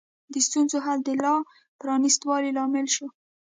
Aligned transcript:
د 0.33 0.35
ستونزو 0.47 0.77
حل 0.85 0.99
د 1.05 1.09
لا 1.23 1.35
پرانیست 1.79 2.21
والي 2.29 2.51
لامل 2.57 2.87
شو. 2.95 3.07